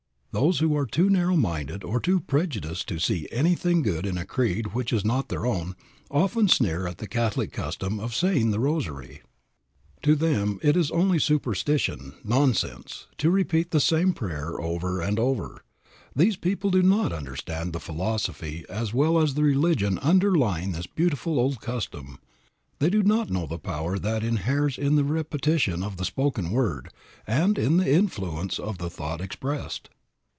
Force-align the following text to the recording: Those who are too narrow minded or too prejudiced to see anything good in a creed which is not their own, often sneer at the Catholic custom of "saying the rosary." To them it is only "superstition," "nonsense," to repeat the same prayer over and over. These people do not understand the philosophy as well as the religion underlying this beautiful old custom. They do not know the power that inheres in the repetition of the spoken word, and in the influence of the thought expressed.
Those 0.33 0.59
who 0.59 0.73
are 0.77 0.85
too 0.85 1.09
narrow 1.09 1.35
minded 1.35 1.83
or 1.83 1.99
too 1.99 2.21
prejudiced 2.21 2.87
to 2.87 2.99
see 2.99 3.27
anything 3.33 3.81
good 3.81 4.05
in 4.05 4.17
a 4.17 4.23
creed 4.25 4.67
which 4.67 4.93
is 4.93 5.03
not 5.03 5.27
their 5.27 5.45
own, 5.45 5.75
often 6.09 6.47
sneer 6.47 6.87
at 6.87 6.99
the 6.99 7.05
Catholic 7.07 7.51
custom 7.51 7.99
of 7.99 8.15
"saying 8.15 8.49
the 8.51 8.59
rosary." 8.61 9.23
To 10.03 10.15
them 10.15 10.57
it 10.63 10.77
is 10.77 10.89
only 10.89 11.19
"superstition," 11.19 12.13
"nonsense," 12.23 13.07
to 13.17 13.29
repeat 13.29 13.71
the 13.71 13.81
same 13.81 14.13
prayer 14.13 14.57
over 14.61 15.01
and 15.01 15.19
over. 15.19 15.65
These 16.15 16.37
people 16.37 16.71
do 16.71 16.81
not 16.81 17.11
understand 17.11 17.73
the 17.73 17.81
philosophy 17.81 18.63
as 18.69 18.93
well 18.93 19.19
as 19.19 19.33
the 19.33 19.43
religion 19.43 19.97
underlying 19.97 20.71
this 20.71 20.87
beautiful 20.87 21.39
old 21.39 21.59
custom. 21.59 22.19
They 22.79 22.89
do 22.89 23.03
not 23.03 23.29
know 23.29 23.47
the 23.47 23.59
power 23.59 23.99
that 23.99 24.23
inheres 24.23 24.77
in 24.77 24.95
the 24.95 25.03
repetition 25.03 25.83
of 25.83 25.97
the 25.97 26.05
spoken 26.05 26.51
word, 26.51 26.87
and 27.27 27.59
in 27.59 27.75
the 27.75 27.91
influence 27.93 28.59
of 28.59 28.77
the 28.77 28.89
thought 28.89 29.19
expressed. 29.19 29.89